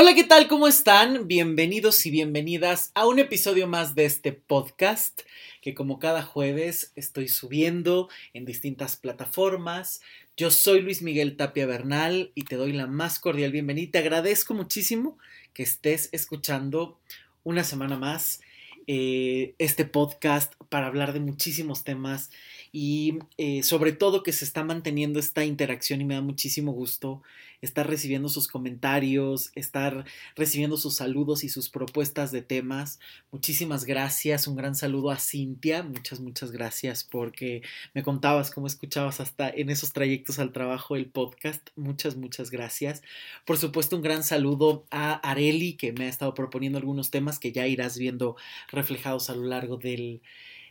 [0.00, 0.46] Hola, ¿qué tal?
[0.46, 1.26] ¿Cómo están?
[1.26, 5.22] Bienvenidos y bienvenidas a un episodio más de este podcast
[5.60, 10.00] que como cada jueves estoy subiendo en distintas plataformas.
[10.36, 13.90] Yo soy Luis Miguel Tapia Bernal y te doy la más cordial bienvenida.
[13.90, 15.18] Te agradezco muchísimo
[15.52, 17.00] que estés escuchando
[17.42, 18.40] una semana más
[18.86, 22.30] eh, este podcast para hablar de muchísimos temas
[22.70, 27.20] y eh, sobre todo que se está manteniendo esta interacción y me da muchísimo gusto
[27.60, 30.04] estar recibiendo sus comentarios, estar
[30.36, 33.00] recibiendo sus saludos y sus propuestas de temas.
[33.32, 37.62] Muchísimas gracias, un gran saludo a Cintia, muchas, muchas gracias porque
[37.94, 41.68] me contabas cómo escuchabas hasta en esos trayectos al trabajo el podcast.
[41.76, 43.02] Muchas, muchas gracias.
[43.44, 47.52] Por supuesto, un gran saludo a Areli que me ha estado proponiendo algunos temas que
[47.52, 48.36] ya irás viendo
[48.70, 50.20] reflejados a lo largo del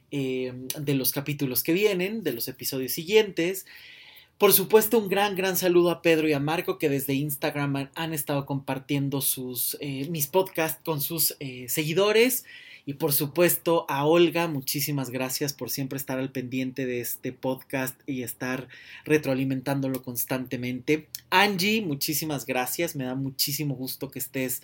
[0.09, 3.66] eh, de los capítulos que vienen, de los episodios siguientes.
[4.38, 8.14] Por supuesto, un gran, gran saludo a Pedro y a Marco que desde Instagram han
[8.14, 12.45] estado compartiendo sus, eh, mis podcasts con sus eh, seguidores.
[12.86, 18.00] Y por supuesto a Olga, muchísimas gracias por siempre estar al pendiente de este podcast
[18.08, 18.67] y estar
[19.06, 21.08] retroalimentándolo constantemente.
[21.31, 24.61] Angie, muchísimas gracias, me da muchísimo gusto que estés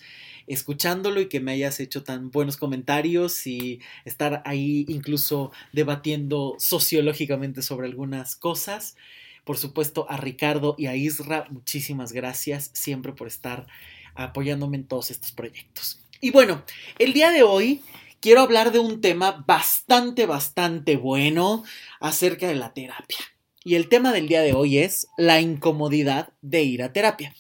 [0.48, 7.62] escuchándolo y que me hayas hecho tan buenos comentarios y estar ahí incluso debatiendo sociológicamente
[7.62, 8.96] sobre algunas cosas.
[9.44, 13.68] Por supuesto a Ricardo y a Isra, muchísimas gracias siempre por estar
[14.16, 16.02] apoyándome en todos estos proyectos.
[16.22, 16.64] Y bueno,
[17.00, 17.82] el día de hoy
[18.22, 21.64] quiero hablar de un tema bastante, bastante bueno
[22.00, 23.18] acerca de la terapia.
[23.66, 27.34] Y el tema del día de hoy es la incomodidad de ir a terapia.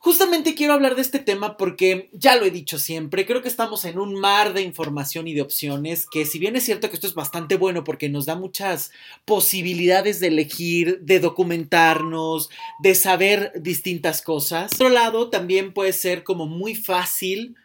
[0.00, 3.84] Justamente quiero hablar de este tema porque ya lo he dicho siempre, creo que estamos
[3.84, 7.08] en un mar de información y de opciones que si bien es cierto que esto
[7.08, 8.92] es bastante bueno porque nos da muchas
[9.24, 12.48] posibilidades de elegir, de documentarnos,
[12.80, 17.56] de saber distintas cosas, por otro lado también puede ser como muy fácil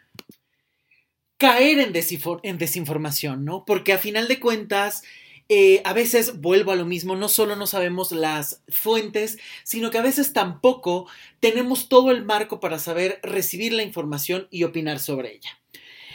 [1.36, 3.64] caer en, desinformación, ¿no?
[3.64, 5.02] Porque a final de cuentas,
[5.48, 9.98] eh, a veces vuelvo a lo mismo, no solo no sabemos las fuentes, sino que
[9.98, 11.06] a veces tampoco
[11.40, 15.58] tenemos todo el marco para saber recibir la información y opinar sobre ella.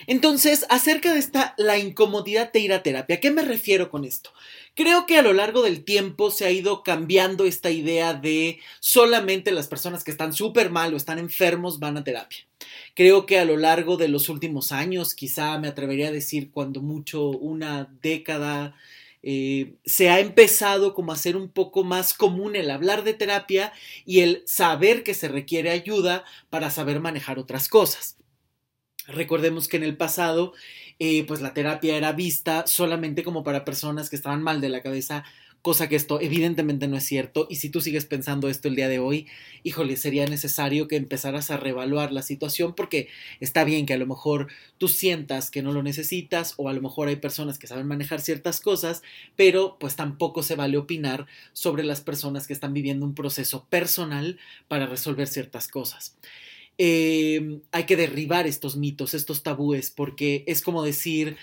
[0.07, 4.05] Entonces, acerca de esta, la incomodidad de ir a terapia, ¿a qué me refiero con
[4.05, 4.31] esto?
[4.73, 9.51] Creo que a lo largo del tiempo se ha ido cambiando esta idea de solamente
[9.51, 12.39] las personas que están súper mal o están enfermos van a terapia.
[12.95, 16.81] Creo que a lo largo de los últimos años, quizá me atrevería a decir cuando
[16.81, 18.75] mucho una década,
[19.21, 23.73] eh, se ha empezado como a ser un poco más común el hablar de terapia
[24.05, 28.17] y el saber que se requiere ayuda para saber manejar otras cosas.
[29.07, 30.53] Recordemos que en el pasado,
[30.99, 34.83] eh, pues la terapia era vista solamente como para personas que estaban mal de la
[34.83, 35.25] cabeza,
[35.61, 37.47] cosa que esto evidentemente no es cierto.
[37.49, 39.27] Y si tú sigues pensando esto el día de hoy,
[39.63, 43.09] híjole, sería necesario que empezaras a reevaluar la situación porque
[43.39, 44.47] está bien que a lo mejor
[44.77, 48.21] tú sientas que no lo necesitas o a lo mejor hay personas que saben manejar
[48.21, 49.01] ciertas cosas,
[49.35, 54.39] pero pues tampoco se vale opinar sobre las personas que están viviendo un proceso personal
[54.67, 56.15] para resolver ciertas cosas.
[56.81, 61.35] Em, hay que derribar estos mitos, estos tabúes, porque es como decir,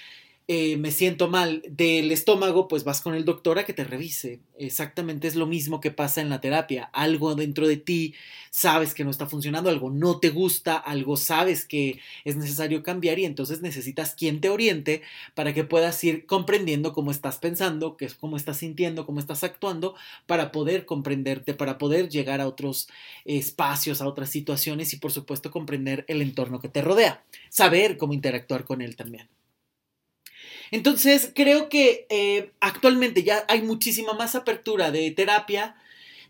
[0.48, 4.38] eh, me siento mal del estómago, pues vas con el doctor a que te revise.
[4.56, 6.84] Exactamente es lo mismo que pasa en la terapia.
[6.92, 8.14] Algo dentro de ti
[8.50, 13.18] sabes que no está funcionando, algo no te gusta, algo sabes que es necesario cambiar
[13.18, 15.02] y entonces necesitas quien te oriente
[15.34, 19.96] para que puedas ir comprendiendo cómo estás pensando, cómo estás sintiendo, cómo estás actuando,
[20.26, 22.88] para poder comprenderte, para poder llegar a otros
[23.24, 28.14] espacios, a otras situaciones y por supuesto comprender el entorno que te rodea, saber cómo
[28.14, 29.28] interactuar con él también.
[30.70, 35.76] Entonces, creo que eh, actualmente ya hay muchísima más apertura de terapia,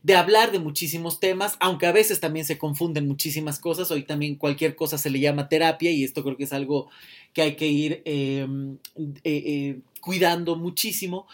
[0.02, 3.91] de hablar de muchísimos temas, aunque a veces también se confunden muchísimas cosas.
[3.91, 6.88] Hoy también cualquier cosa se le llama terapia y esto creo que es algo
[7.32, 11.26] que hay que ir em, eh, eh, cuidando muchísimo.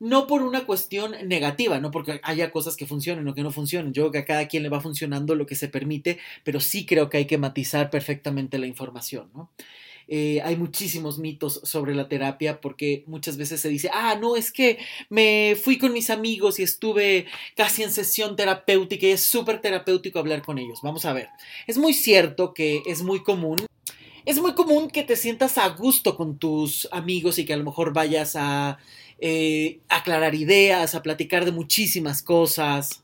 [0.00, 3.92] No por una cuestión negativa, no porque haya cosas que funcionen o que no funcionen.
[3.92, 6.86] Yo creo que a cada quien le va funcionando lo que se permite, pero sí
[6.86, 9.50] creo que hay que matizar perfectamente la información, ¿no?
[10.10, 14.50] Eh, hay muchísimos mitos sobre la terapia porque muchas veces se dice, ah, no, es
[14.50, 14.78] que
[15.10, 20.18] me fui con mis amigos y estuve casi en sesión terapéutica y es súper terapéutico
[20.18, 20.80] hablar con ellos.
[20.82, 21.28] Vamos a ver,
[21.66, 23.58] es muy cierto que es muy común.
[24.24, 27.64] Es muy común que te sientas a gusto con tus amigos y que a lo
[27.64, 28.78] mejor vayas a
[29.20, 33.02] eh, aclarar ideas, a platicar de muchísimas cosas.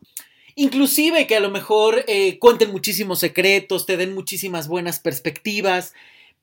[0.55, 5.93] Inclusive que a lo mejor eh, cuenten muchísimos secretos, te den muchísimas buenas perspectivas.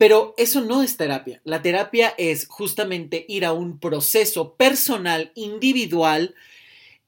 [0.02, 1.42] Pero eso no es terapia.
[1.44, 6.34] La terapia es justamente ir a un proceso personal, individual,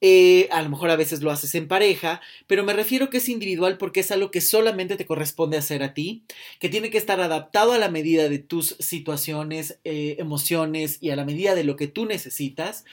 [0.06, 3.28] Eh, a lo mejor a veces lo haces en pareja, pero me refiero que es
[3.30, 6.24] individual porque es algo que solamente te corresponde hacer a ti,
[6.60, 11.16] que tiene que estar adaptado a la medida de tus situaciones, eh, emociones y a
[11.16, 12.84] la medida de lo que tú necesitas.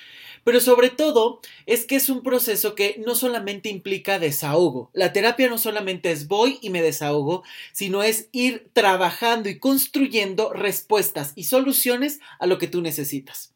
[0.46, 4.90] Pero sobre todo es que es un proceso que no solamente implica desahogo.
[4.94, 7.44] La terapia no solamente es voy y me desahogo,
[7.74, 13.52] sino es ir trabajando y construyendo respuestas y soluciones a lo que tú necesitas.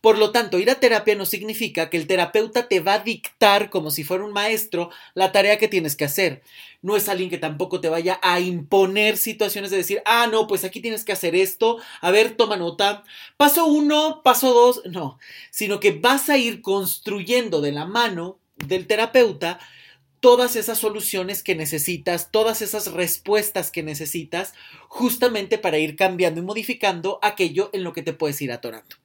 [0.00, 3.70] Por lo tanto, ir a terapia no significa que el terapeuta te va a dictar
[3.70, 6.42] como si fuera un maestro la tarea que tienes que hacer.
[6.82, 10.64] No es alguien que tampoco te vaya a imponer situaciones de decir, ah, no, pues
[10.64, 13.04] aquí tienes que hacer esto, a ver, toma nota,
[13.36, 15.18] paso uno, paso dos, no,
[15.50, 19.58] sino que vas a ir construyendo de la mano del terapeuta
[20.20, 24.54] todas esas soluciones que necesitas, todas esas respuestas que necesitas,
[24.88, 28.96] justamente para ir cambiando y modificando aquello en lo que te puedes ir atorando.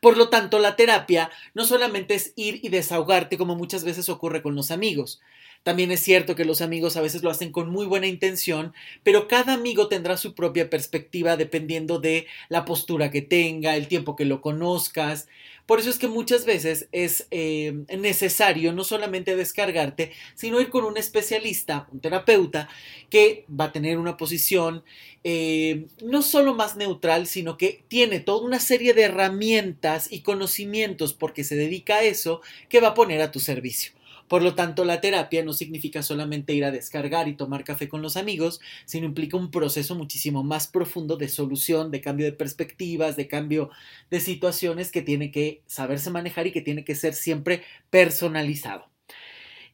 [0.00, 4.42] Por lo tanto, la terapia no solamente es ir y desahogarte como muchas veces ocurre
[4.42, 5.20] con los amigos.
[5.62, 8.72] También es cierto que los amigos a veces lo hacen con muy buena intención,
[9.02, 14.16] pero cada amigo tendrá su propia perspectiva dependiendo de la postura que tenga, el tiempo
[14.16, 15.28] que lo conozcas.
[15.66, 20.84] Por eso es que muchas veces es eh, necesario no solamente descargarte, sino ir con
[20.84, 22.70] un especialista, un terapeuta,
[23.10, 24.82] que va a tener una posición
[25.24, 31.12] eh, no solo más neutral, sino que tiene toda una serie de herramientas y conocimientos
[31.12, 32.40] porque se dedica a eso
[32.70, 33.99] que va a poner a tu servicio.
[34.30, 38.00] Por lo tanto, la terapia no significa solamente ir a descargar y tomar café con
[38.00, 43.16] los amigos, sino implica un proceso muchísimo más profundo de solución, de cambio de perspectivas,
[43.16, 43.70] de cambio
[44.08, 48.88] de situaciones que tiene que saberse manejar y que tiene que ser siempre personalizado.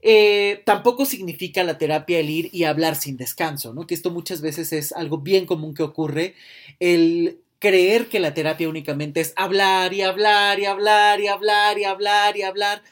[0.00, 3.86] Eh, tampoco significa la terapia el ir y hablar sin descanso, ¿no?
[3.86, 6.34] Que esto muchas veces es algo bien común que ocurre,
[6.80, 11.84] el creer que la terapia únicamente es hablar y hablar y hablar y hablar y
[11.84, 12.82] hablar y hablar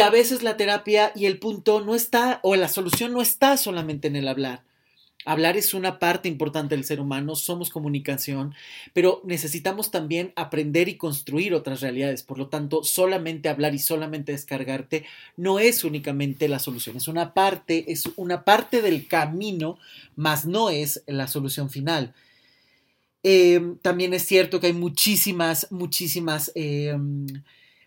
[0.00, 4.08] a veces la terapia y el punto no está, o la solución no está solamente
[4.08, 4.62] en el hablar.
[5.24, 8.54] Hablar es una parte importante del ser humano, somos comunicación,
[8.92, 12.24] pero necesitamos también aprender y construir otras realidades.
[12.24, 15.04] Por lo tanto, solamente hablar y solamente descargarte
[15.36, 19.78] no es únicamente la solución, es una parte, es una parte del camino,
[20.16, 22.14] más no es la solución final.
[23.22, 26.96] Eh, también es cierto que hay muchísimas, muchísimas eh,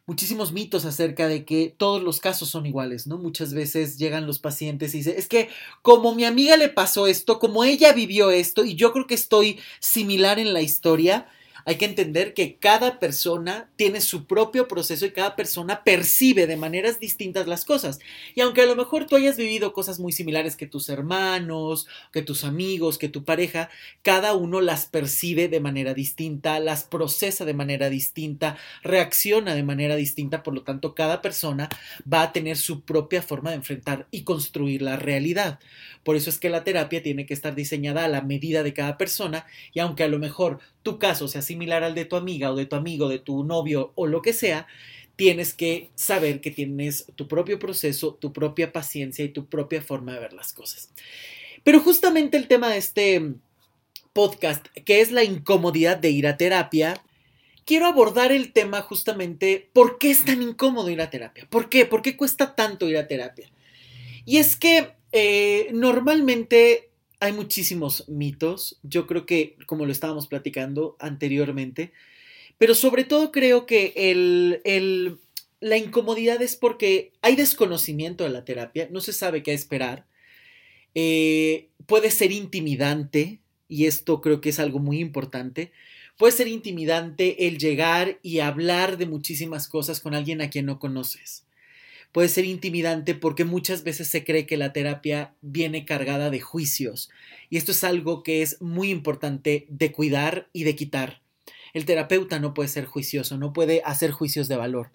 [0.06, 3.18] muchísimos mitos acerca de que todos los casos son iguales, ¿no?
[3.18, 5.50] Muchas veces llegan los pacientes y dicen, es que
[5.82, 9.60] como mi amiga le pasó esto, como ella vivió esto, y yo creo que estoy
[9.80, 11.28] similar en la historia,
[11.66, 16.58] hay que entender que cada persona tiene su propio proceso y cada persona percibe de
[16.58, 18.00] maneras distintas las cosas.
[18.36, 22.22] Y aunque a lo mejor tú hayas vivido cosas muy similares que tus hermanos, que
[22.22, 23.72] tus amigos, que tu pareja,
[24.04, 29.96] cada uno las percibe de manera distinta, las procesa de manera distinta, reacciona de manera
[29.96, 31.68] distinta, por lo tanto cada persona
[32.12, 35.60] va a tener su propia forma de enfrentar y construir la realidad.
[36.04, 38.98] Por eso es que la terapia tiene que estar diseñada a la medida de cada
[38.98, 42.56] persona y aunque a lo mejor tu caso sea similar al de tu amiga o
[42.56, 44.68] de tu amigo, de tu novio o lo que sea,
[45.16, 50.14] tienes que saber que tienes tu propio proceso, tu propia paciencia y tu propia forma
[50.14, 50.92] de ver las cosas.
[51.64, 53.34] Pero justamente el tema de este
[54.14, 57.02] podcast, que es la incomodidad de ir a terapia,
[57.66, 61.48] quiero abordar el tema justamente por qué es tan incómodo ir a terapia.
[61.50, 61.88] ¿Por qué?
[61.88, 63.50] ¿Por qué cuesta tanto ir a terapia?
[64.24, 66.92] Y es que eh, normalmente
[67.26, 71.92] hay muchísimos mitos, yo creo que como lo estábamos platicando anteriormente,
[72.58, 75.20] pero sobre todo creo que el,
[75.60, 80.06] la incomodidad es porque hay desconocimiento de la terapia, no se sabe qué esperar,
[80.94, 85.72] eh, puede ser intimidante, y esto creo que es algo muy importante,
[86.18, 90.80] puede ser intimidante el llegar y hablar de muchísimas cosas con alguien a quien no
[90.80, 91.45] conoces
[92.16, 97.10] puede ser intimidante porque muchas veces se cree que la terapia viene cargada de juicios
[97.50, 101.22] y esto es algo que es muy importante de cuidar y de quitar.
[101.74, 104.92] El terapeuta no puede ser juicioso, no puede hacer juicios de valor.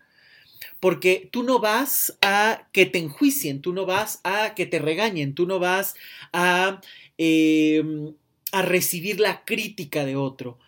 [0.80, 5.34] Porque tú no vas a que te enjuicien, tú no vas a que te regañen,
[5.34, 5.96] tú no vas
[6.32, 6.80] a,
[7.18, 8.14] em,
[8.50, 10.58] a recibir la crítica de otro,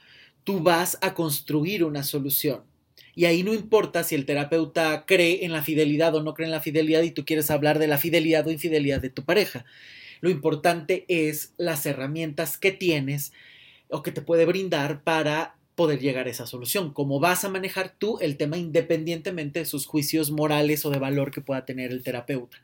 [0.44, 2.70] tú vas a construir una solución.
[3.14, 6.52] Y ahí no importa si el terapeuta cree en la fidelidad o no cree en
[6.52, 9.64] la fidelidad y tú quieres hablar de la fidelidad o infidelidad de tu pareja.
[10.20, 13.32] Lo importante es las herramientas que tienes
[13.88, 16.92] o que te puede brindar para poder llegar a esa solución.
[16.92, 21.30] Cómo vas a manejar tú el tema independientemente de sus juicios morales o de valor
[21.30, 22.58] que pueda tener el terapeuta.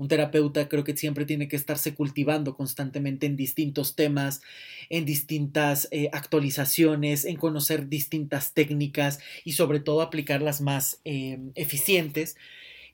[0.00, 4.40] Un terapeuta creo que siempre tiene que estarse cultivando constantemente en distintos temas,
[4.88, 12.36] en distintas eh, actualizaciones, en conocer distintas técnicas y sobre todo aplicarlas más eh, eficientes.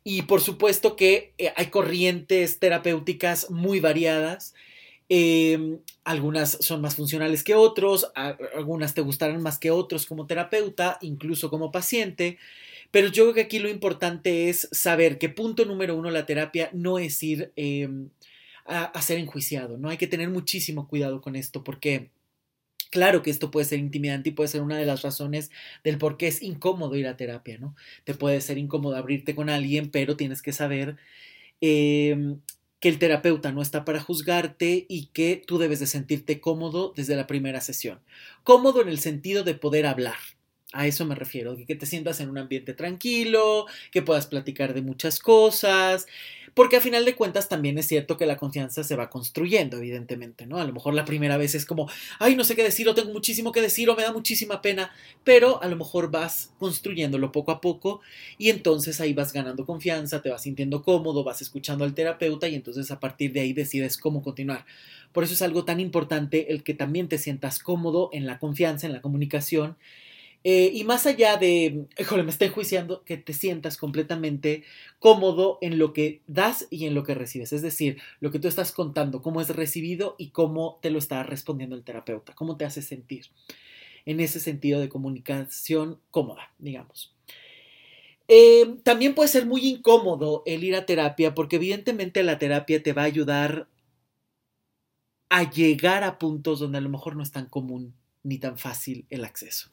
[0.03, 4.55] Y por supuesto que eh, hay corrientes terapéuticas muy variadas.
[6.03, 11.51] algunas son más funcionales que otros, algunas te gustarán más que otros como terapeuta, incluso
[11.51, 12.39] como paciente.
[12.91, 16.71] Pero yo creo que aquí lo importante es saber que punto número uno, la terapia
[16.73, 18.11] no es ir em,
[18.65, 19.89] a, ser enjuiciado, ¿no?
[19.89, 22.11] Hay que tener muchísimo cuidado con esto porque...
[22.89, 25.51] Claro que esto puede ser intimidante y puede ser una de las razones
[25.83, 27.75] del por qué es incómodo ir a terapia, ¿no?
[28.05, 30.97] Te puede ser incómodo abrirte con alguien, pero tienes que saber
[31.61, 32.39] em,
[32.81, 37.17] que el terapeuta no está para juzgarte y que tú debes de sentirte cómodo desde
[37.17, 38.01] la primera sesión.
[38.45, 40.19] Cómodo en el sentido de poder hablar,
[40.73, 44.83] a eso me refiero, que te sientas en un ambiente tranquilo, que puedas platicar de
[44.83, 46.07] muchas cosas,
[46.57, 50.47] porque a final de cuentas también es cierto que la confianza se va construyendo, evidentemente,
[50.47, 50.59] ¿no?
[50.59, 53.13] A lo mejor la primera vez es como, ay, no sé qué decir, o tengo
[53.13, 54.91] muchísimo que decir, o me da muchísima pena,
[55.23, 58.01] pero a lo mejor vas construyéndolo poco a poco
[58.39, 62.55] y entonces ahí vas ganando confianza, te vas sintiendo cómodo, vas escuchando al terapeuta y
[62.55, 64.65] entonces a partir de ahí decides cómo continuar.
[65.13, 68.87] Por eso es algo tan importante el que también te sientas cómodo en la confianza,
[68.87, 69.77] en la comunicación
[70.49, 74.63] eh, y más allá de, híjole, me está enjuiciando, que te sientas completamente
[75.01, 77.53] cómodo en lo que das y en lo que recibes.
[77.53, 81.25] Es decir, lo que tú estás contando, cómo es recibido y cómo te lo está
[81.25, 83.27] respondiendo el terapeuta, cómo te hace sentir.
[84.05, 87.13] En ese sentido de comunicación cómoda, digamos.
[88.29, 92.93] Eh, también puede ser muy incómodo el ir a terapia porque evidentemente la terapia te
[92.93, 93.67] va a ayudar
[95.29, 99.07] a llegar a puntos donde a lo mejor no es tan común ni tan fácil
[99.11, 99.71] el acceso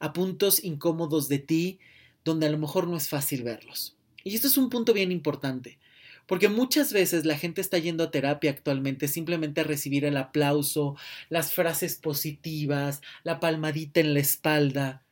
[0.00, 1.78] a puntos incómodos de ti
[2.24, 3.96] donde a lo mejor no es fácil verlos.
[4.24, 5.78] Y esto es un punto bien importante,
[6.26, 10.96] porque muchas veces la gente está yendo a terapia actualmente simplemente a recibir el aplauso,
[11.28, 15.04] las frases positivas, la palmadita en la espalda.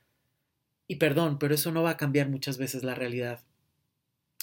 [0.86, 3.40] Y perdón, pero eso no va a cambiar muchas veces la realidad.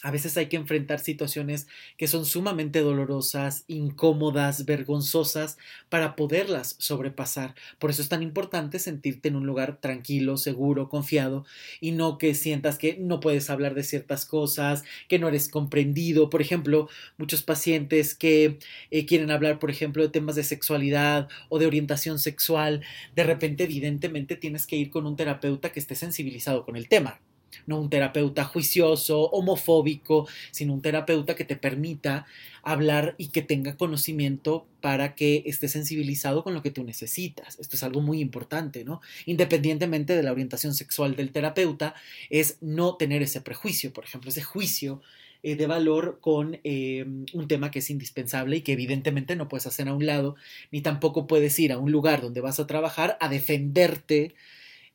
[0.04, 5.58] A veces hay que enfrentar situaciones que son sumamente dolorosas, incómodas, vergonzosas
[5.90, 7.56] para poderlas sobrepasar.
[7.80, 11.46] Por eso es tan importante sentirte en un lugar tranquilo, seguro, confiado
[11.80, 16.30] y no que sientas que no puedes hablar de ciertas cosas, que no eres comprendido.
[16.30, 18.60] Por ejemplo, muchos pacientes que
[18.92, 22.84] eh, quieren hablar, por ejemplo, de temas de sexualidad o de orientación sexual,
[23.16, 27.22] de repente evidentemente tienes que ir con un terapeuta que esté sensibilizado con el tema
[27.66, 32.26] no un terapeuta juicioso, homofóbico, sino un terapeuta que te permita
[32.64, 37.60] hablar y que tenga conocimiento para que esté sensibilizado con lo que tú necesitas.
[37.60, 39.02] Esto es algo muy importante, ¿no?
[39.26, 41.94] Independientemente de la orientación sexual del terapeuta,
[42.30, 45.02] es no tener ese prejuicio, por ejemplo, ese juicio
[45.44, 49.68] eh, de valor con eh, un tema que es indispensable y que evidentemente no puedes
[49.68, 50.36] hacer a un lado,
[50.72, 54.34] ni tampoco puedes ir a un lugar donde vas a trabajar a defenderte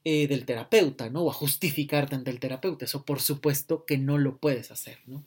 [0.05, 1.23] eh, del terapeuta, ¿no?
[1.23, 2.85] O a justificarte ante el terapeuta.
[2.85, 5.25] Eso por supuesto que no lo puedes hacer, ¿no?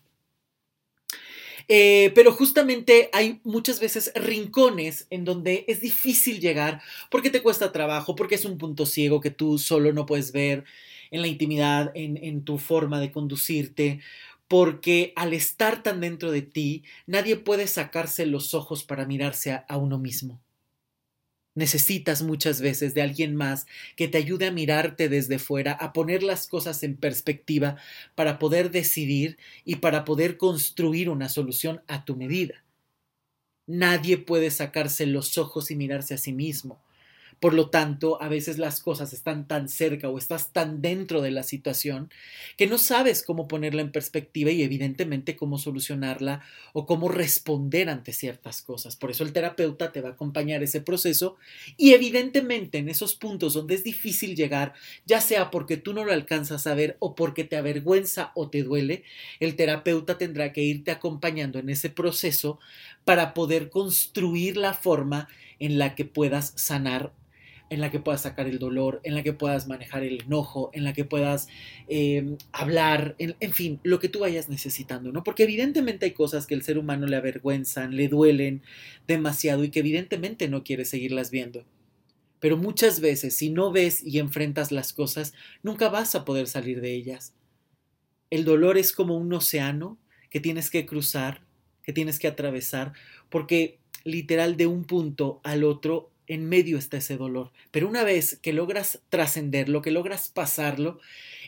[1.67, 7.71] Eh, pero justamente hay muchas veces rincones en donde es difícil llegar porque te cuesta
[7.71, 10.65] trabajo, porque es un punto ciego que tú solo no puedes ver
[11.11, 14.01] en la intimidad, en, en tu forma de conducirte,
[14.47, 19.77] porque al estar tan dentro de ti, nadie puede sacarse los ojos para mirarse a
[19.77, 20.42] uno mismo.
[21.55, 26.23] Necesitas muchas veces de alguien más que te ayude a mirarte desde fuera, a poner
[26.23, 27.77] las cosas en perspectiva
[28.15, 32.63] para poder decidir y para poder construir una solución a tu medida.
[33.67, 36.81] Nadie puede sacarse los ojos y mirarse a sí mismo.
[37.39, 41.31] Por lo tanto, a veces las cosas están tan cerca o estás tan dentro de
[41.31, 42.09] la situación
[42.57, 46.41] que no sabes cómo ponerla en perspectiva y evidentemente cómo solucionarla
[46.73, 48.95] o cómo responder ante ciertas cosas.
[48.95, 51.37] Por eso el terapeuta te va a acompañar ese proceso
[51.77, 54.73] y evidentemente en esos puntos donde es difícil llegar,
[55.05, 58.63] ya sea porque tú no lo alcanzas a ver o porque te avergüenza o te
[58.63, 59.03] duele,
[59.39, 62.59] el terapeuta tendrá que irte acompañando en ese proceso
[63.05, 65.27] para poder construir la forma
[65.59, 67.13] en la que puedas sanar
[67.73, 70.83] en la que puedas sacar el dolor, en la que puedas manejar el enojo, en
[70.83, 71.47] la que puedas
[71.87, 75.23] em, hablar, en, en, fin, lo que tú vayas necesitando, ¿no?
[75.23, 78.61] Porque evidentemente hay cosas que el ser humano le avergüenzan, le duelen
[79.07, 81.65] demasiado y que evidentemente no quiere seguirlas viendo.
[82.39, 85.33] Pero muchas veces, si no ves y enfrentas las cosas,
[85.63, 87.33] nunca vas a poder salir de ellas.
[88.29, 89.97] El dolor es como un océano
[90.29, 91.41] que tienes que cruzar,
[91.83, 92.93] que tienes que atravesar,
[93.29, 97.51] porque literal de un punto al otro en medio está ese dolor.
[97.71, 100.99] Pero una vez que logras trascenderlo, que logras pasarlo,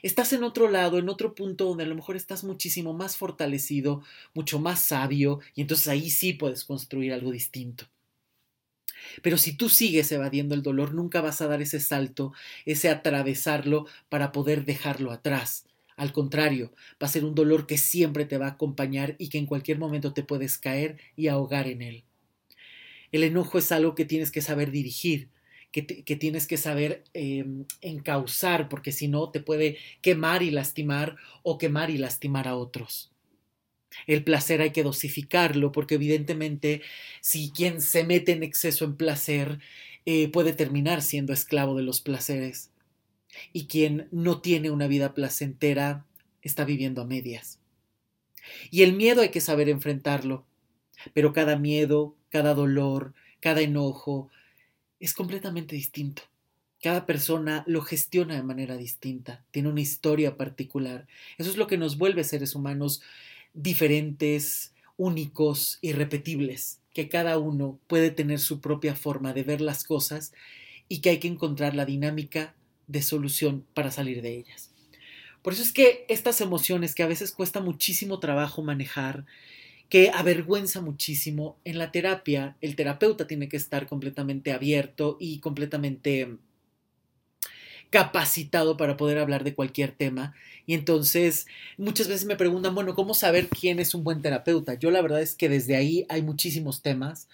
[0.01, 4.03] estás en otro lado, en otro punto donde a lo mejor estás muchísimo más fortalecido,
[4.33, 7.87] mucho más sabio, y entonces ahí sí puedes construir algo distinto.
[9.21, 12.33] Pero si tú sigues evadiendo el dolor, nunca vas a dar ese salto,
[12.65, 15.65] ese atravesarlo para poder dejarlo atrás.
[15.95, 19.37] Al contrario, va a ser un dolor que siempre te va a acompañar y que
[19.37, 22.03] en cualquier momento te puedes caer y ahogar en él.
[23.11, 25.29] El enojo es algo que tienes que saber dirigir,
[25.71, 31.57] que, tienes que saber em, encauzar, porque si no te puede quemar y lastimar o
[31.57, 33.11] quemar y lastimar a otros.
[34.07, 36.81] El placer hay que dosificarlo, porque evidentemente
[37.21, 39.59] si quien se mete en exceso en placer
[40.05, 42.71] eh, puede terminar siendo esclavo de los placeres
[43.53, 46.05] y quien no tiene una vida placentera
[46.41, 47.59] está viviendo a medias.
[48.69, 50.45] Y el miedo hay que saber enfrentarlo,
[51.13, 54.29] pero cada miedo, cada dolor, cada enojo
[54.99, 56.23] es completamente distinto.
[56.81, 61.07] Cada persona lo gestiona de manera distinta, tiene una historia particular.
[61.37, 63.01] Eso es lo que nos vuelve seres humanos
[63.53, 70.33] diferentes, únicos, irrepetibles, que cada uno puede tener su propia forma de ver las cosas
[70.87, 72.55] y que hay que encontrar la dinámica
[72.87, 74.71] de solución para salir de ellas.
[75.41, 79.25] Por eso es que estas emociones que a veces cuesta muchísimo trabajo manejar,
[79.89, 86.37] que avergüenza muchísimo, en la terapia el terapeuta tiene que estar completamente abierto y completamente
[87.91, 90.33] capacitado para poder hablar de cualquier tema.
[90.65, 91.45] Y entonces
[91.77, 94.73] muchas veces me preguntan, bueno, ¿cómo saber quién es un buen terapeuta?
[94.73, 97.27] Yo la verdad es que desde ahí hay muchísimos temas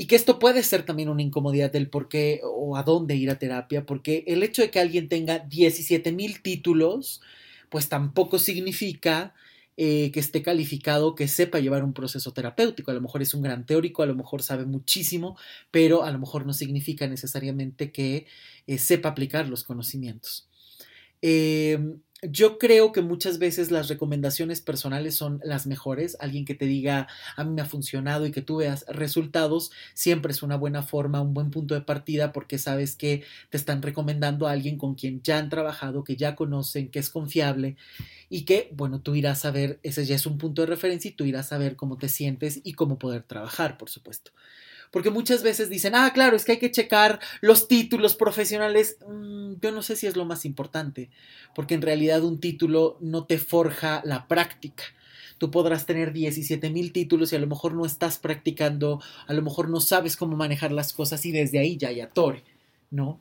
[0.00, 3.30] y que esto puede ser también una incomodidad del por qué o a dónde ir
[3.30, 7.20] a terapia, porque el hecho de que alguien tenga 17 mil títulos,
[7.68, 9.34] pues tampoco significa
[9.76, 12.92] eh, que esté calificado, que sepa llevar un proceso terapéutico.
[12.92, 15.36] A lo mejor es un gran teórico, a lo mejor sabe muchísimo,
[15.72, 18.28] pero a lo mejor no significa necesariamente que
[18.68, 20.48] eh, sepa aplicar los conocimientos.
[21.22, 21.76] Eh,
[22.22, 26.16] yo creo que muchas veces las recomendaciones personales son las mejores.
[26.20, 27.06] Alguien que te diga,
[27.36, 31.20] a mí me ha funcionado y que tú veas resultados, siempre es una buena forma,
[31.20, 35.22] un buen punto de partida porque sabes que te están recomendando a alguien con quien
[35.22, 37.76] ya han trabajado, que ya conocen, que es confiable
[38.28, 41.14] y que, bueno, tú irás a ver, ese ya es un punto de referencia y
[41.14, 44.32] tú irás a ver cómo te sientes y cómo poder trabajar, por supuesto
[44.90, 48.98] porque muchas veces dicen, ah, claro, es que hay que checar los títulos profesionales.
[49.06, 51.10] Mm, yo no sé si es lo más importante,
[51.54, 54.84] porque en realidad un título no te forja la práctica.
[55.38, 59.42] Tú podrás tener 17 mil títulos y a lo mejor no estás practicando, a lo
[59.42, 62.42] mejor no sabes cómo manejar las cosas y desde ahí ya hay atore,
[62.90, 63.20] ¿no?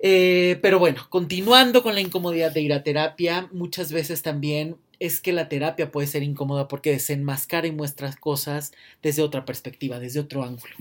[0.00, 5.20] Eh, pero bueno, continuando con la incomodidad de ir a terapia, muchas veces también es
[5.20, 7.76] que la terapia puede ser incómoda porque desenmascara y
[8.20, 10.74] cosas desde otra perspectiva, desde otro ángulo.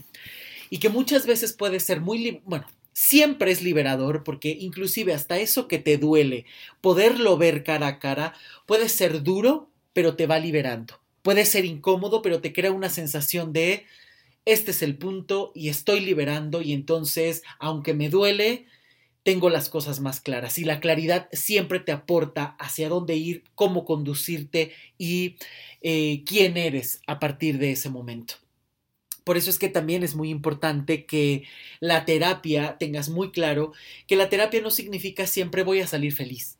[0.69, 5.67] Y que muchas veces puede ser muy, bueno, siempre es liberador porque inclusive hasta eso
[5.67, 6.45] que te duele,
[6.81, 8.33] poderlo ver cara a cara,
[8.65, 10.99] puede ser duro, pero te va liberando.
[11.21, 13.85] Puede ser incómodo, pero te crea una sensación de,
[14.45, 18.65] este es el punto y estoy liberando y entonces, aunque me duele,
[19.27, 23.83] tengo las cosas más claras y la claridad siempre te aporta hacia dónde ir, cómo
[23.83, 25.35] conducirte y
[25.81, 28.35] eh, quién eres a partir de ese momento.
[29.25, 31.43] Por eso es que también es muy importante que
[31.81, 33.73] la terapia tengas muy claro
[34.07, 36.56] que la terapia no significa siempre voy a salir feliz.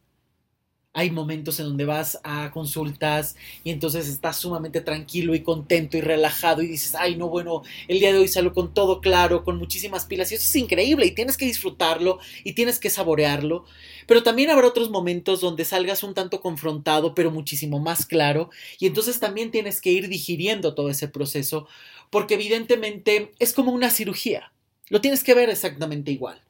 [0.98, 6.02] Hay momentos en donde vas a consultas y entonces estás sumamente tranquilo y contento y
[6.02, 9.60] relajado y dices, ay, no, bueno, el día de hoy salgo con todo claro, con
[9.60, 13.64] muchísimas pilas y eso es increíble y tienes que disfrutarlo y tienes que saborearlo.
[14.08, 18.88] Pero también habrá otros momentos donde salgas un tanto confrontado, pero muchísimo más claro y
[18.88, 21.68] entonces también tienes que ir digiriendo todo ese proceso
[22.10, 24.52] porque evidentemente es como una cirugía.
[24.90, 26.42] Lo tienes que ver exactamente igual.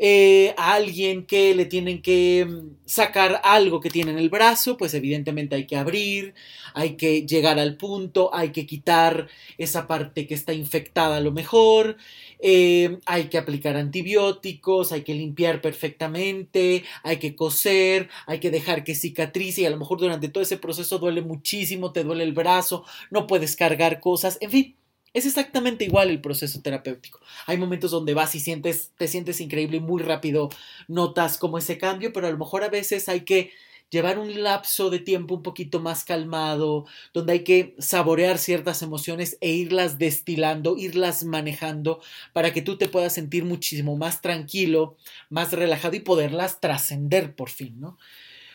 [0.00, 4.76] Eh, a alguien que le tienen que mm, sacar algo que tiene en el brazo,
[4.76, 6.34] pues evidentemente hay que abrir,
[6.72, 9.26] hay que llegar al punto, hay que quitar
[9.58, 11.96] esa parte que está infectada a lo mejor,
[12.38, 18.84] eh, hay que aplicar antibióticos, hay que limpiar perfectamente, hay que coser, hay que dejar
[18.84, 22.32] que cicatrice y a lo mejor durante todo ese proceso duele muchísimo, te duele el
[22.32, 24.76] brazo, no puedes cargar cosas, en fin.
[25.18, 27.18] Es exactamente igual el proceso terapéutico.
[27.46, 30.48] Hay momentos donde vas y sientes, te sientes increíble y muy rápido
[30.86, 33.50] notas como ese cambio, pero a lo mejor a veces hay que
[33.90, 39.38] llevar un lapso de tiempo un poquito más calmado, donde hay que saborear ciertas emociones
[39.40, 42.00] e irlas destilando, irlas manejando
[42.32, 44.98] para que tú te puedas sentir muchísimo más tranquilo,
[45.30, 47.98] más relajado y poderlas trascender por fin, ¿no?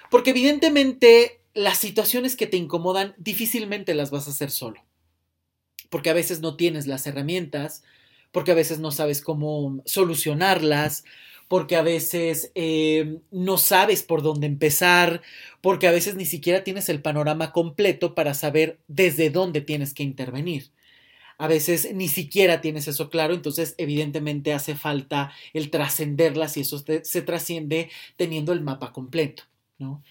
[0.09, 4.81] Porque evidentemente las situaciones que te incomodan difícilmente las vas a hacer solo
[5.93, 7.83] porque a veces no tienes las herramientas,
[8.31, 11.03] porque a veces no sabes cómo solucionarlas,
[11.47, 15.21] porque a veces eh, no sabes por dónde empezar,
[15.61, 20.01] porque a veces ni siquiera tienes el panorama completo para saber desde dónde tienes que
[20.01, 20.71] intervenir.
[21.37, 26.83] A veces ni siquiera tienes eso claro, entonces evidentemente hace falta el trascenderlas y eso
[27.03, 29.43] se trasciende teniendo el mapa completo.
[29.77, 30.03] ¿no?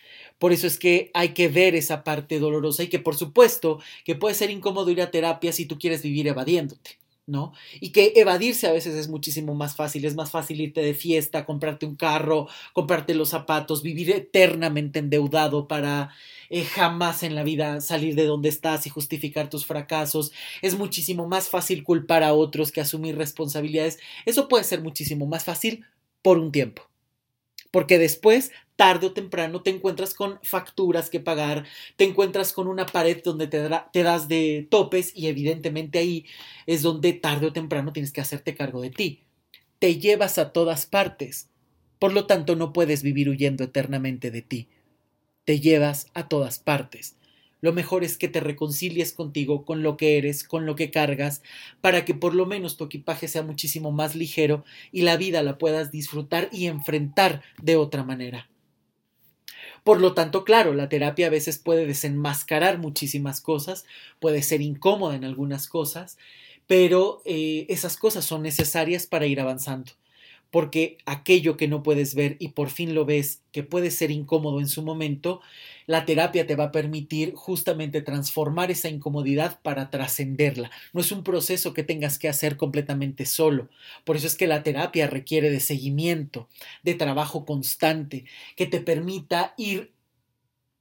[0.43, 4.17] Por eso es que hay que ver esa parte dolorosa y que por supuesto que
[4.17, 6.99] puede ser incómodo ir a terapia si tú quieres vivir evadiéndote.
[7.29, 7.53] ¿no?
[7.79, 11.47] Y que evadirse a veces es muchísimo más fácil, es más fácil irte de fiesta,
[11.47, 16.11] comprarte un carro, comprarte los zapatos, vivir eternamente endeudado para
[16.51, 21.29] eh, jamás en la vida salir de donde estás y justificar tus fracasos, es muchísimo
[21.29, 25.85] más fácil culpar a otros que asumir responsabilidades, eso puede ser muchísimo más fácil
[26.21, 26.83] por un tiempo
[27.73, 31.65] porque después, tarde o temprano, te encuentras con facturas que pagar,
[31.95, 36.27] te encuentras con una pared donde te, das de topes y evidentemente ahí
[36.67, 39.23] es donde tarde o temprano tienes que hacerte cargo de ti.
[39.79, 41.49] Te llevas a todas partes,
[42.01, 44.69] por lo tanto no puedes vivir huyendo eternamente de ti.
[45.45, 47.15] Te llevas a todas partes
[47.61, 51.43] lo mejor es que te reconcilies contigo, con lo que eres, con lo que cargas,
[51.81, 55.59] para que por lo menos tu equipaje sea muchísimo más ligero y la vida la
[55.59, 58.49] puedas disfrutar y enfrentar de otra manera.
[59.85, 63.85] Por lo tanto, claro, la terapia a veces puede desenmascarar muchísimas cosas,
[64.21, 66.19] puede ser incómoda en algunas cosas,
[66.67, 69.93] pero eh, esas cosas son necesarias para ir avanzando
[70.53, 74.61] porque aquello que no puedes ver y por fin lo ves, que puede ser incómodo
[74.61, 75.41] en su momento,
[75.87, 80.71] la terapia te va a permitir justamente transformar esa incomodidad para trascenderla.
[80.93, 83.71] No es un proceso que tengas que hacer completamente solo.
[84.05, 86.51] Por eso es que la terapia requiere de seguimiento,
[86.83, 89.95] de trabajo constante, que te permita ir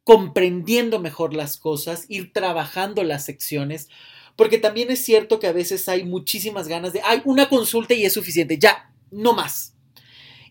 [0.03, 3.88] comprendiendo mejor las cosas, ir trabajando las secciones,
[4.36, 8.03] porque también es cierto que a veces hay muchísimas ganas de, hay una consulta y
[8.03, 9.76] es suficiente, ya, no más.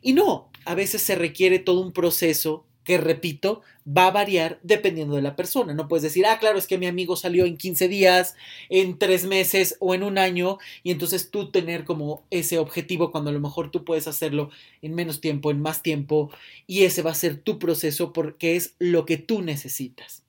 [0.01, 5.15] Y no, a veces se requiere todo un proceso que, repito, va a variar dependiendo
[5.17, 5.75] de la persona.
[5.75, 8.37] No puedes decir, ah, claro, es que mi amigo salió en 15 días,
[8.69, 13.31] en 3 meses o en un año, y entonces tú tener como ese objetivo cuando
[13.31, 16.31] a lo mejor tú puedes hacerlo en menos tiempo, en más tiempo,
[16.67, 20.25] y ese va a ser tu proceso porque es lo que tú necesitas.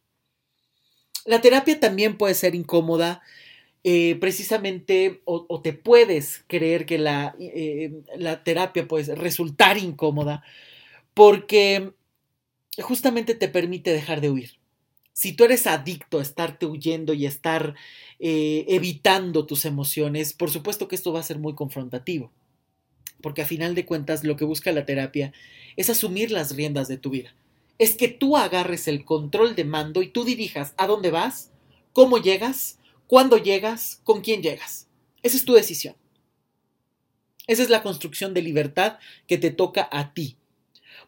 [1.26, 3.22] La terapia también puede ser incómoda
[3.84, 10.44] eh, precisamente o, te puedes creer que la, eh, la terapia puede resultar incómoda
[11.13, 11.94] porque
[12.80, 14.62] justamente te permite dejar de huir.
[15.13, 17.76] Si tú eres adicto a estarte huyendo y estar
[18.20, 22.32] eh, evitando tus emociones, por supuesto que esto va a ser muy confrontativo,
[23.22, 25.34] porque a final de cuentas lo que busca la terapia
[25.76, 27.36] es asumir las riendas de tu vida.
[27.78, 31.52] Es que tú agarres el control de mando y tú dirijas a dónde vas,
[31.94, 32.80] cómo llegas
[33.12, 34.88] cuándo llegas, con quién llegas.
[35.21, 35.97] Esa es tu decisión.
[37.45, 40.38] Esa es la construcción de libertad que te toca a ti.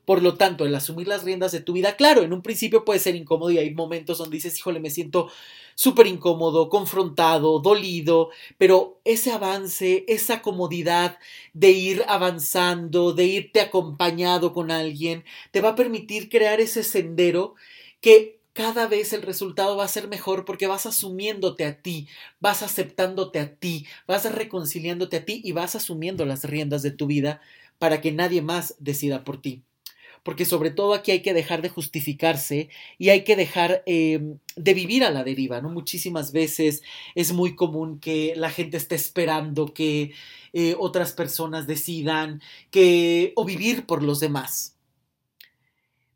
[0.03, 2.99] Por lo tanto, el asumir las riendas de tu vida, claro, en un principio puede
[2.99, 5.31] ser incómodo y hay momentos donde dices, híjole, me siento
[5.75, 11.19] súper incómodo, confrontado, dolido, pero ese avance, esa comodidad
[11.53, 17.55] de ir avanzando, de irte acompañado con alguien, te va a permitir crear ese sendero
[18.01, 22.07] que cada vez el resultado va a ser mejor porque vas asumiéndote a ti,
[22.39, 27.07] vas aceptándote a ti, vas reconciliándote a ti y vas asumiendo las riendas de tu
[27.07, 27.41] vida
[27.79, 29.63] para que nadie más decida por ti.
[30.21, 34.73] Porque sobre todo aquí hay que dejar de justificarse y hay que dejar em, de
[34.73, 35.69] vivir a la deriva, ¿no?
[35.69, 36.81] Muchísimas veces
[37.15, 40.13] es muy común que la gente esté esperando que
[40.53, 44.72] eh, otras personas decidan que o vivir por los demás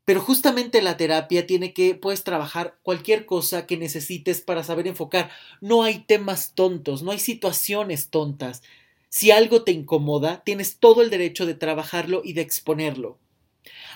[0.08, 5.30] pero justamente la terapia tiene que, puedes trabajar cualquier cosa que necesites para saber enfocar.
[5.60, 8.64] No hay temas tontos, no hay situaciones tontas.
[9.10, 13.20] Si algo te incomoda, tienes todo el derecho de trabajarlo y de exponerlo.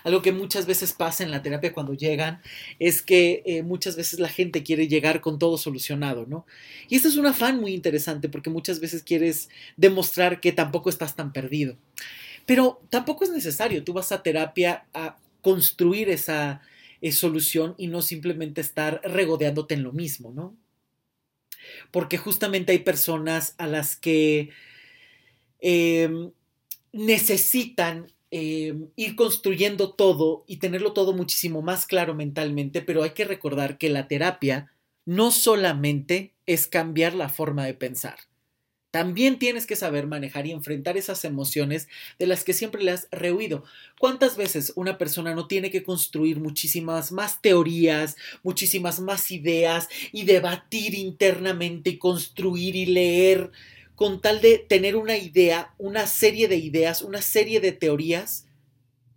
[0.03, 2.41] Algo que muchas veces pasa en la terapia cuando llegan
[2.77, 6.45] es que eh, muchas veces la gente quiere llegar con todo solucionado, ¿no?
[6.89, 9.47] Y esto es un afán muy interesante porque muchas veces quieres
[9.77, 11.77] demostrar que tampoco estás tan perdido.
[12.45, 13.85] Pero tampoco es necesario.
[13.85, 16.61] Tú vas a terapia a construir esa
[17.01, 20.55] eh, solución y no simplemente estar regodeándote en lo mismo, ¿no?
[21.91, 24.49] Porque justamente hay personas a las que
[25.59, 26.31] em,
[26.91, 33.25] necesitan em, ir construyendo todo y tenerlo todo muchísimo más claro mentalmente, pero hay que
[33.25, 34.71] recordar que la terapia
[35.05, 38.30] no solamente es cambiar la forma de pensar.
[38.91, 41.87] También tienes que saber manejar y enfrentar esas emociones
[42.19, 43.63] de las que siempre le has rehuido.
[43.97, 50.25] ¿Cuántas veces una persona no tiene que construir muchísimas más teorías, muchísimas más ideas y
[50.25, 53.51] debatir internamente y construir y leer
[53.95, 58.45] con tal de tener una idea, una serie de ideas, una serie de teorías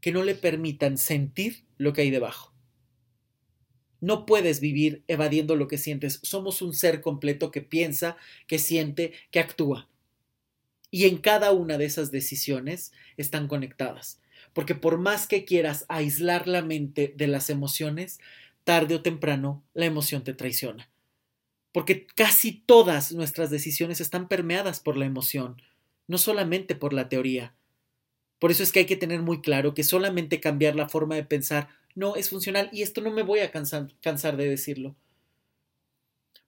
[0.01, 2.54] que no le permitan sentir lo que hay debajo.
[4.05, 6.21] No puedes vivir evadiendo lo que sientes.
[6.23, 9.89] Somos un ser completo que piensa, que siente, que actúa.
[10.91, 14.21] Y en cada una de esas decisiones están conectadas.
[14.53, 18.21] Porque por más que quieras aislar la mente de las emociones,
[18.65, 20.91] tarde o temprano la emoción te traiciona.
[21.73, 25.63] Porque casi todas nuestras decisiones están permeadas por la emoción,
[26.09, 27.55] no solamente por la teoría.
[28.39, 31.25] Por eso es que hay que tener muy claro que solamente cambiar la forma de
[31.25, 34.97] pensar no es funcional y esto no me voy a cansar, de decirlo.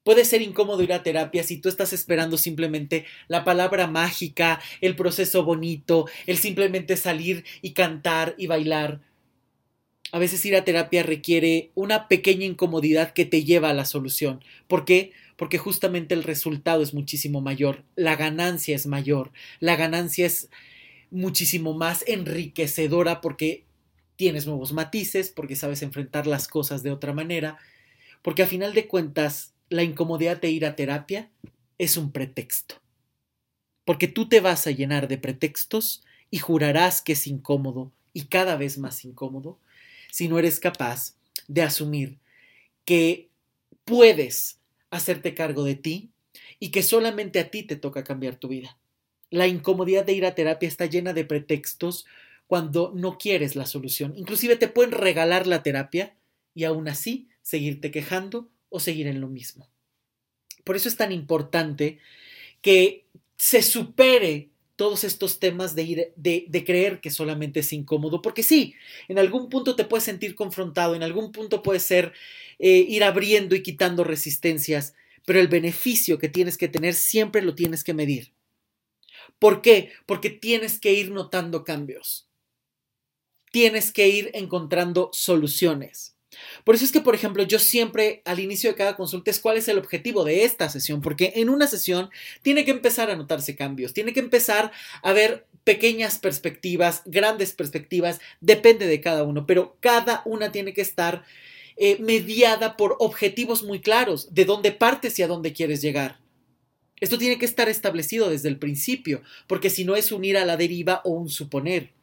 [0.03, 4.95] Puede ser incómodo ir a terapia si tú estás esperando simplemente la palabra mágica, el
[4.95, 9.01] proceso bonito, el simplemente salir y cantar y bailar.
[10.13, 14.45] A veces ir a terapia requiere una pequeña incomodidad que te lleva a la solución.
[14.69, 15.11] ¿Por qué?
[15.37, 20.49] Porque justamente el resultado es muchísimo mayor, la ganancia es mayor, la ganancia es
[21.11, 23.66] muchísimo más enriquecedora porque
[24.17, 27.59] tienes nuevos matices, porque sabes enfrentar las cosas de otra manera,
[28.23, 31.31] porque a final de cuentas la incomodidad de ir a terapia
[31.79, 32.77] es un pretexto.
[33.85, 38.57] Porque tú te vas a llenar de pretextos y jurarás que es incómodo y cada
[38.57, 39.59] vez más incómodo
[40.11, 42.19] si no eres capaz de asumir
[42.85, 43.29] que
[43.85, 46.11] puedes hacerte cargo de ti
[46.59, 48.79] y que solamente a ti te toca cambiar tu vida.
[49.31, 52.07] La incomodidad de ir a terapia está llena de pretextos
[52.47, 54.15] cuando no quieres la solución.
[54.17, 56.17] Inclusive te pueden regalar la terapia
[56.55, 59.69] y aún así seguirte quejando o seguir en lo mismo.
[60.65, 61.99] Por eso es tan importante
[62.61, 63.07] que
[63.37, 68.75] se supere todos estos temas de, ir, de, creer que solamente es incómodo, porque sí,
[69.09, 72.13] en algún punto te puedes sentir confrontado, en algún punto puede ser
[72.59, 77.55] eh, ir abriendo y quitando resistencias, pero el beneficio que tienes que tener siempre lo
[77.55, 78.33] tienes que medir.
[79.39, 79.93] ¿Por qué?
[80.05, 82.29] Porque tienes que ir notando cambios.
[83.53, 86.17] Tienes que ir encontrando soluciones.
[86.65, 89.57] Por eso es que, por ejemplo, yo siempre al inicio de cada consulta es cuál
[89.57, 92.11] es el objetivo de esta sesión, porque en una sesión
[92.43, 98.21] tiene que empezar a notarse cambios, tiene que empezar a ver pequeñas perspectivas, grandes perspectivas,
[98.41, 101.25] depende de cada uno, pero cada una tiene que estar
[101.77, 106.21] eh, mediada por objetivos muy claros, de dónde partes y a dónde quieres llegar.
[107.01, 110.57] Esto tiene que estar establecido desde el principio, porque si no es unir a la
[110.57, 111.96] deriva o un suponer.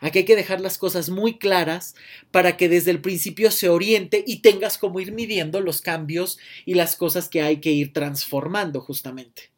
[0.00, 1.94] Aquí hay que dejar las cosas muy claras
[2.30, 6.74] para que desde el principio se oriente y tengas como ir midiendo los cambios y
[6.74, 9.50] las cosas que hay que ir transformando justamente.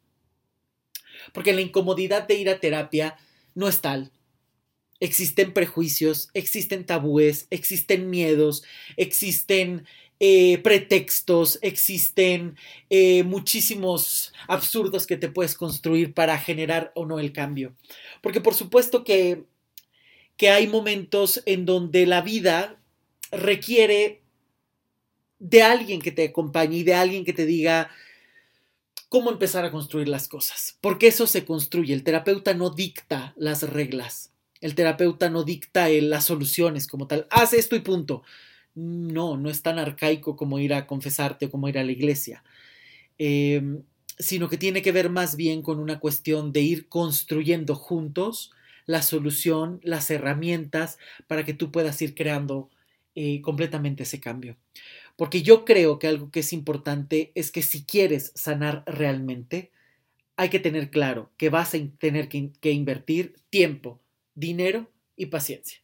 [1.33, 3.17] Porque la incomodidad de ir a terapia
[3.53, 4.11] no es tal.
[4.99, 8.63] Existen prejuicios, existen tabúes, existen miedos,
[8.97, 9.85] existen
[10.19, 12.55] eh, pretextos, existen
[12.91, 17.75] eh, muchísimos absurdos que te puedes construir para generar o no el cambio.
[18.21, 19.45] Porque por supuesto que
[20.41, 22.81] que hay momentos en donde la vida
[23.31, 24.23] requiere
[25.37, 27.91] de alguien que te acompañe y de alguien que te diga
[29.07, 30.79] cómo empezar a construir las cosas.
[30.81, 31.93] Porque eso se construye.
[31.93, 34.31] El terapeuta no dicta las reglas.
[34.61, 37.27] El terapeuta no dicta las soluciones como tal.
[37.29, 38.23] Haz esto y punto.
[38.73, 42.43] No, no es tan arcaico como ir a confesarte o como ir a la iglesia.
[43.19, 43.83] Em,
[44.17, 48.49] sino que tiene que ver más bien con una cuestión de ir construyendo juntos
[48.91, 52.69] la solución, las herramientas para que tú puedas ir creando
[53.15, 54.57] eh, completamente ese cambio.
[55.15, 59.71] Porque yo creo que algo que es importante es que si quieres sanar realmente,
[60.35, 64.01] hay que tener claro que vas a tener que, que invertir tiempo,
[64.35, 65.79] dinero y paciencia.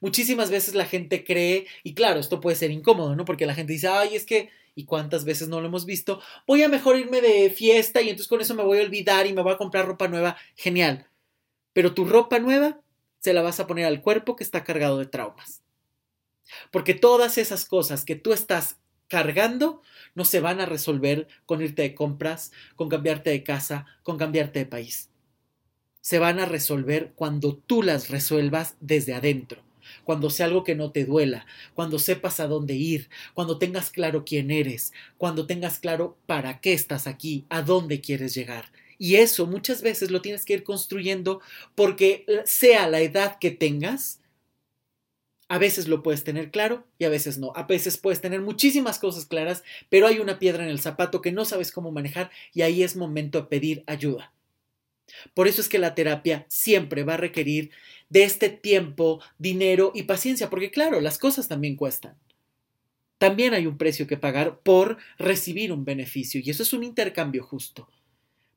[0.00, 3.24] Muchísimas veces la gente cree, y claro, esto puede ser incómodo, ¿no?
[3.24, 6.22] Porque la gente dice, ay, es que, ¿y cuántas veces no lo hemos visto?
[6.46, 9.32] Voy a mejor irme de fiesta y entonces con eso me voy a olvidar y
[9.32, 10.36] me voy a comprar ropa nueva.
[10.54, 11.06] Genial
[11.72, 12.80] pero tu ropa nueva
[13.18, 15.62] se la vas a poner al cuerpo que está cargado de traumas.
[16.70, 18.76] Porque todas esas cosas que tú estás
[19.08, 19.82] cargando
[20.14, 24.60] no se van a resolver con irte de compras, con cambiarte de casa, con cambiarte
[24.60, 25.10] de país.
[26.00, 29.62] Se van a resolver cuando tú las resuelvas desde adentro,
[30.04, 34.24] cuando sea algo que no te duela, cuando sepas a dónde ir, cuando tengas claro
[34.24, 38.72] quién eres, cuando tengas claro para qué estás aquí, a dónde quieres llegar.
[38.98, 41.40] Y eso muchas veces lo tienes que ir construyendo
[41.74, 44.20] porque sea la edad que tengas,
[45.48, 47.52] a veces lo puedes tener claro y a veces no.
[47.54, 51.30] A veces puedes tener muchísimas cosas claras, pero hay una piedra en el zapato que
[51.30, 54.32] no sabes cómo manejar y ahí es momento de pedir ayuda.
[55.34, 57.70] Por eso es que la terapia siempre va a requerir
[58.08, 62.16] de este tiempo, dinero y paciencia, porque claro, las cosas también cuestan.
[63.18, 67.44] También hay un precio que pagar por recibir un beneficio y eso es un intercambio
[67.44, 67.88] justo.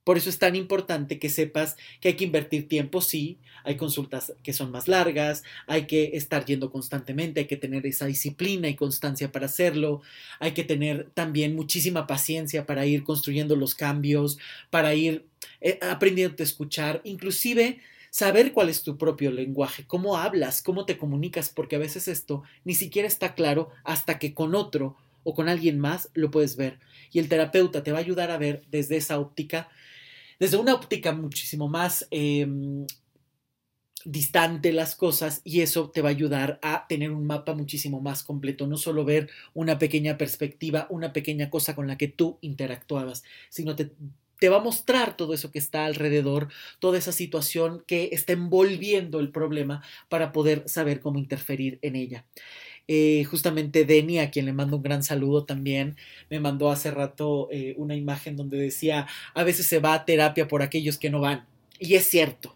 [0.05, 4.33] Por eso es tan importante que sepas que hay que invertir tiempo, sí, hay consultas
[4.43, 8.75] que son más largas, hay que estar yendo constantemente, hay que tener esa disciplina y
[8.75, 10.03] constancia para hacerlo,
[10.39, 14.37] hay que tener también muchísima paciencia para ir construyendo los cambios,
[14.69, 15.25] para ir
[15.59, 17.79] eh, aprendiendo a escuchar, inclusive
[18.11, 22.43] saber cuál es tu propio lenguaje, cómo hablas, cómo te comunicas, porque a veces esto
[22.63, 26.77] ni siquiera está claro hasta que con otro o con alguien más lo puedes ver.
[27.11, 29.67] Y el terapeuta te va a ayudar a ver desde esa óptica
[30.39, 32.85] desde una óptica muchísimo más em,
[34.05, 38.23] distante las cosas y eso te va a ayudar a tener un mapa muchísimo más
[38.23, 43.23] completo, no solo ver una pequeña perspectiva, una pequeña cosa con la que tú interactuabas,
[43.49, 43.91] sino te,
[44.39, 49.19] te va a mostrar todo eso que está alrededor, toda esa situación que está envolviendo
[49.19, 52.25] el problema para poder saber cómo interferir en ella.
[52.87, 55.97] Eh, justamente Denny, a quien le mando un gran saludo también,
[56.29, 60.47] me mandó hace rato eh, una imagen donde decía, a veces se va a terapia
[60.47, 61.45] por aquellos que no van.
[61.79, 62.55] Y es cierto.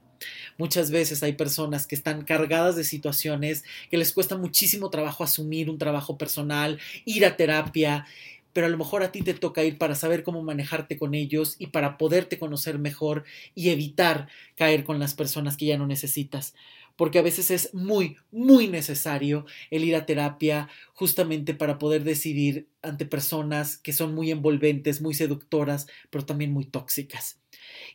[0.57, 5.69] Muchas veces hay personas que están cargadas de situaciones que les cuesta muchísimo trabajo asumir
[5.69, 8.05] un trabajo personal, ir a terapia,
[8.53, 11.55] pero a lo mejor a ti te toca ir para saber cómo manejarte con ellos
[11.59, 13.23] y para poderte conocer mejor
[13.55, 16.53] y evitar caer con las personas que ya no necesitas
[16.99, 22.67] porque a veces es muy, muy necesario el ir a terapia justamente para poder decidir
[22.81, 27.39] ante personas que son muy envolventes, muy seductoras, pero también muy tóxicas.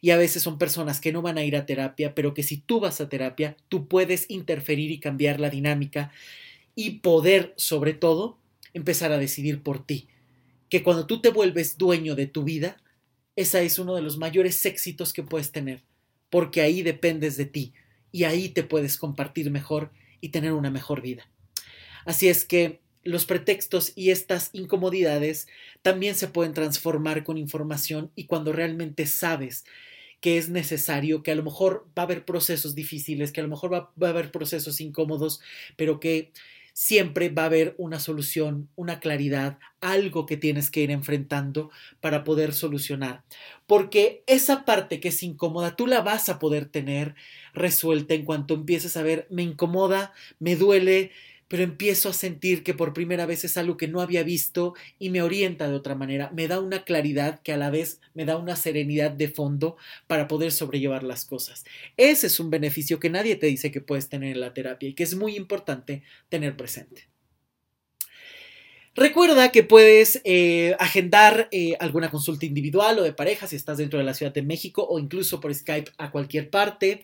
[0.01, 2.57] Y a veces son personas que no van a ir a terapia, pero que si
[2.57, 6.11] tú vas a terapia, tú puedes interferir y cambiar la dinámica
[6.75, 8.38] y poder, sobre todo,
[8.73, 10.09] empezar a decidir por ti.
[10.71, 12.79] Que cuando tú te vuelves dueño de tu vida,
[13.37, 15.83] ese es uno de los mayores éxitos que puedes tener,
[16.31, 17.75] porque ahí dependes de ti,
[18.14, 21.29] y ahí te puedes compartir mejor y tener una mejor vida.
[22.07, 25.48] Así es que los pretextos y estas incomodidades
[25.83, 29.64] también se pueden transformar con información y cuando realmente sabes
[30.20, 33.50] que es necesario, que a lo mejor va a haber procesos difíciles, que a lo
[33.50, 35.40] mejor va, a haber procesos incómodos,
[35.74, 36.31] pero que
[36.75, 42.25] siempre va a haber una solución, una claridad, algo que tienes que ir enfrentando para
[42.25, 43.23] poder solucionar.
[43.67, 47.15] Porque esa parte que es incómoda, tú la vas a poder tener
[47.55, 51.13] resuelta en cuanto empieces a ver, me incomoda, me duele,
[51.48, 55.11] pero empiezo a sentir que por primera vez es algo que no había visto y
[55.11, 58.37] me orienta de otra manera, me da una claridad que a la vez me da
[58.37, 59.76] una serenidad de fondo
[60.07, 61.64] para poder sobrellevar las cosas.
[61.96, 64.94] Ese es un beneficio que nadie te dice que puedes tener en la terapia y
[64.94, 67.09] que es muy importante tener presente.
[68.96, 73.98] Recuerda que puedes eh, agendar eh, alguna consulta individual o de pareja si estás dentro
[73.98, 77.02] de la Ciudad de México o incluso por Skype a cualquier parte.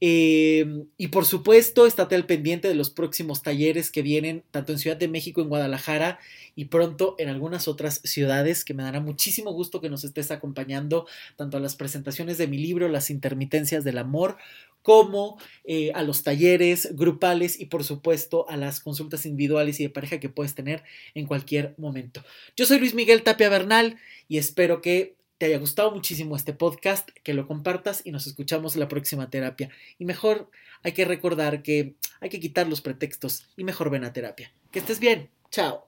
[0.00, 4.78] Em, y por supuesto, estate al pendiente de los próximos talleres que vienen tanto en
[4.78, 6.20] Ciudad de México, en Guadalajara
[6.54, 11.06] y pronto en algunas otras ciudades que me dará muchísimo gusto que nos estés acompañando
[11.36, 14.36] tanto a las presentaciones de mi libro, Las intermitencias del amor,
[14.82, 19.90] como eh, a los talleres grupales y por supuesto a las consultas individuales y de
[19.90, 20.82] pareja que puedes tener
[21.14, 22.24] en cualquier momento.
[22.56, 27.08] Yo soy Luis Miguel Tapia Bernal y espero que te haya gustado muchísimo este podcast,
[27.22, 29.70] que lo compartas y nos escuchamos la próxima terapia.
[29.98, 30.50] Y mejor
[30.82, 34.52] hay que recordar que hay que quitar los pretextos y mejor ven a terapia.
[34.72, 35.30] Que estés bien.
[35.50, 35.87] Chao.